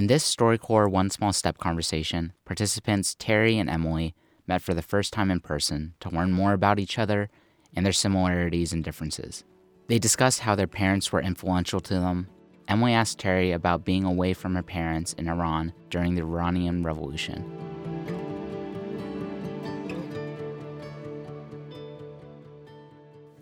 [0.00, 4.14] In this StoryCorps One Small Step conversation, participants Terry and Emily
[4.46, 7.28] met for the first time in person to learn more about each other
[7.76, 9.44] and their similarities and differences.
[9.88, 12.28] They discussed how their parents were influential to them.
[12.66, 17.44] Emily asked Terry about being away from her parents in Iran during the Iranian Revolution.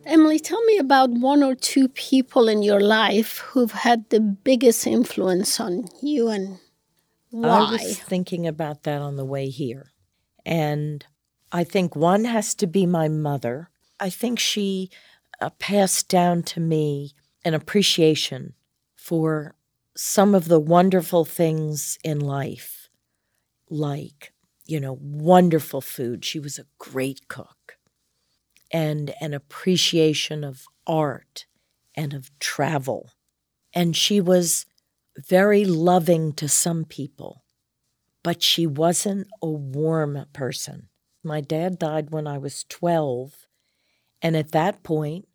[0.08, 4.86] Emily, tell me about one or two people in your life who've had the biggest
[4.86, 6.60] influence on you and
[7.30, 7.58] why.
[7.58, 9.92] I was thinking about that on the way here.
[10.46, 11.04] And
[11.52, 13.68] I think one has to be my mother.
[14.00, 14.90] I think she
[15.42, 17.12] uh, passed down to me
[17.44, 18.54] an appreciation
[18.96, 19.56] for
[19.94, 22.88] some of the wonderful things in life,
[23.68, 24.32] like,
[24.64, 26.24] you know, wonderful food.
[26.24, 27.77] She was a great cook
[28.70, 31.46] and an appreciation of art
[31.94, 33.10] and of travel.
[33.72, 34.66] And she was
[35.16, 37.44] very loving to some people,
[38.22, 40.88] but she wasn't a warm person.
[41.24, 43.48] My dad died when I was 12,
[44.22, 45.26] and at that point,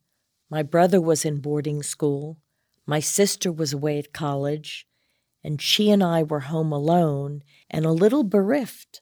[0.50, 2.38] my brother was in boarding school,
[2.86, 4.88] my sister was away at college,
[5.44, 9.02] and she and I were home alone and a little bereft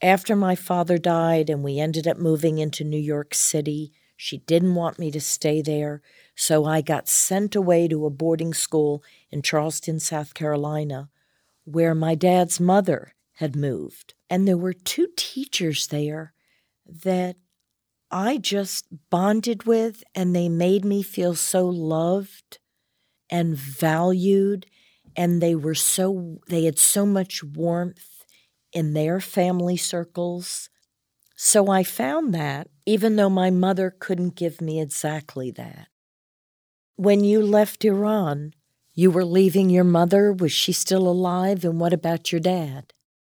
[0.00, 4.74] after my father died and we ended up moving into New York City, she didn't
[4.74, 6.02] want me to stay there,
[6.34, 11.10] so I got sent away to a boarding school in Charleston, South Carolina,
[11.64, 14.14] where my dad's mother had moved.
[14.28, 16.32] And there were two teachers there
[16.86, 17.36] that
[18.10, 22.58] I just bonded with, and they made me feel so loved
[23.30, 24.66] and valued.
[25.16, 28.17] And they were so, they had so much warmth
[28.72, 30.68] in their family circles.
[31.36, 35.88] So I found that, even though my mother couldn't give me exactly that.
[36.96, 38.54] When you left Iran,
[38.92, 40.32] you were leaving your mother.
[40.32, 41.64] Was she still alive?
[41.64, 42.92] And what about your dad?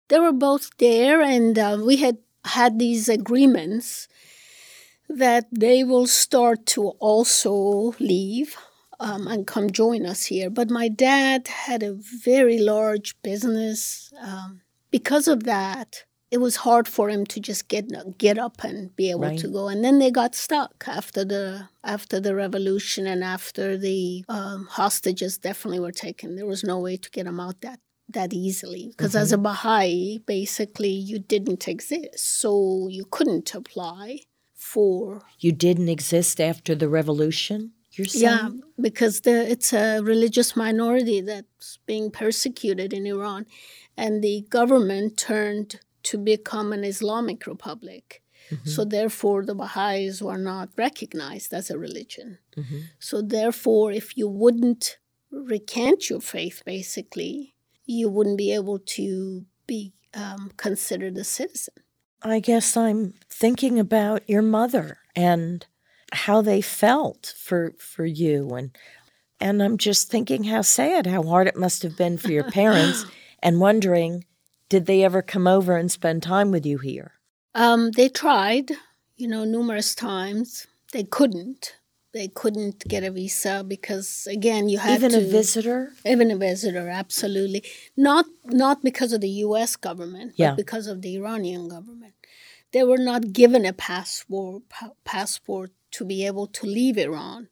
[0.10, 4.10] They were both there, and uh, we had had these agreements
[5.08, 8.58] that they will start to also leave
[9.00, 10.50] um, and come join us here.
[10.50, 14.12] But my dad had a very large business.
[14.22, 14.62] Um,
[14.94, 17.86] because of that, it was hard for him to just get
[18.26, 19.40] get up and be able right.
[19.40, 19.68] to go.
[19.68, 25.40] And then they got stuck after the after the revolution and after the um, hostages
[25.40, 26.36] definitely were taken.
[26.36, 27.80] There was no way to get them out that
[28.18, 29.24] that easily because mm-hmm.
[29.24, 29.40] as a.
[29.50, 34.20] Baha'i, basically you didn't exist, so you couldn't apply
[34.54, 35.24] for.
[35.40, 37.74] You didn't exist after the revolution.
[37.96, 38.24] You're saying?
[38.24, 38.50] Yeah,
[38.82, 43.46] because the, it's a religious minority that's being persecuted in Iran
[43.98, 48.22] and the government turned to become an Islamic republic.
[48.50, 48.70] Mm-hmm.
[48.70, 52.40] So therefore, the Baha'is were not recognized as a religion.
[52.58, 52.80] Mm-hmm.
[53.00, 54.98] So therefore, if you wouldn't
[55.32, 57.56] recant your faith, basically,
[57.86, 61.74] you wouldn't be able to be um, considered a citizen.
[62.22, 65.66] I guess I'm thinking about your mother and
[66.12, 68.78] how they felt for for you and
[69.40, 73.04] and I'm just thinking how sad, how hard it must have been for your parents
[73.44, 74.26] and wondering
[74.70, 77.12] did they ever come over and spend time with you here?
[77.54, 78.72] Um, they tried,
[79.16, 80.66] you know, numerous times.
[80.92, 81.76] They couldn't.
[82.12, 85.92] They couldn't get a visa because, again, you had even to, a visitor.
[86.06, 87.64] Even a visitor, absolutely.
[87.96, 89.76] Not not because of the U.S.
[89.76, 90.52] government, yeah.
[90.52, 92.14] but because of the Iranian government.
[92.72, 94.64] They were not given a passport
[95.04, 97.50] passport to be able to leave Iran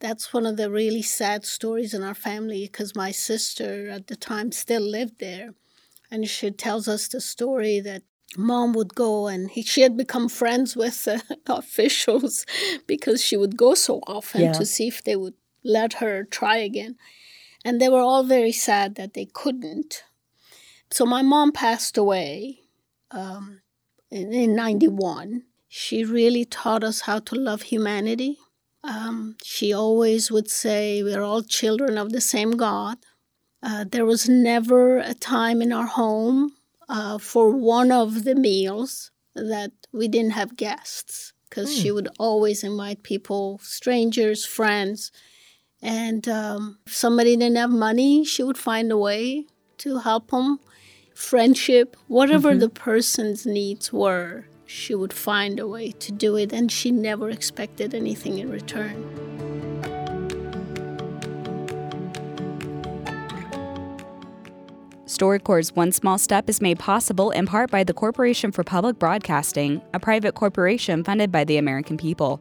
[0.00, 4.16] that's one of the really sad stories in our family because my sister at the
[4.16, 5.54] time still lived there.
[6.10, 8.02] And she tells us the story that
[8.36, 12.46] mom would go and he, she had become friends with uh, officials
[12.86, 14.52] because she would go so often yeah.
[14.52, 16.96] to see if they would let her try again.
[17.64, 20.02] And they were all very sad that they couldn't.
[20.90, 22.60] So my mom passed away
[23.10, 23.60] um,
[24.10, 25.42] in, in 91.
[25.68, 28.38] She really taught us how to love humanity
[28.82, 32.98] um, she always would say, We're all children of the same God.
[33.62, 36.52] Uh, there was never a time in our home
[36.88, 41.82] uh, for one of the meals that we didn't have guests because mm.
[41.82, 41.94] she hmm.
[41.94, 45.12] would always invite people, strangers, friends.
[45.82, 49.46] And um, if somebody didn't have money, she would find a way
[49.78, 50.60] to help them.
[51.14, 52.60] Friendship, whatever mm-hmm.
[52.60, 57.28] the person's needs were, she would find a way to do it, and she never
[57.28, 59.02] expected anything in return.
[65.06, 69.82] StoryCorps' One Small Step is made possible in part by the Corporation for Public Broadcasting,
[69.92, 72.40] a private corporation funded by the American people.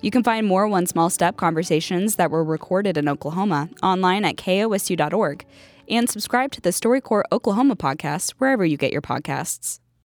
[0.00, 4.36] You can find more One Small Step conversations that were recorded in Oklahoma online at
[4.36, 5.44] kosu.org
[5.90, 9.80] and subscribe to the StoryCorps Oklahoma podcast wherever you get your podcasts.